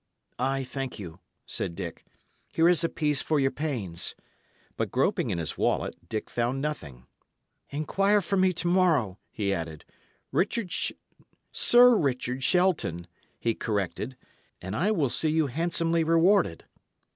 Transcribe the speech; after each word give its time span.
"I 0.39 0.63
thank 0.63 0.97
you," 0.97 1.19
said 1.45 1.75
Dick. 1.75 2.03
"Here 2.51 2.67
is 2.67 2.83
a 2.83 2.89
piece 2.89 3.21
for 3.21 3.39
your 3.39 3.51
pains." 3.51 4.15
But 4.75 4.89
groping 4.89 5.29
in 5.29 5.37
his 5.37 5.59
wallet, 5.59 5.95
Dick 6.09 6.27
found 6.27 6.59
nothing. 6.59 7.05
"Inquire 7.69 8.19
for 8.23 8.35
me 8.35 8.51
to 8.51 8.67
morrow," 8.67 9.19
he 9.29 9.53
added 9.53 9.85
"Richard 10.31 10.71
Shelt 10.71 10.97
Sir 11.51 11.95
Richard 11.95 12.43
Shelton," 12.43 13.05
he 13.39 13.53
corrected, 13.53 14.17
"and 14.59 14.75
I 14.75 14.89
will 14.89 15.07
see 15.07 15.29
you 15.29 15.45
handsomely 15.45 16.03
rewarded." 16.03 16.65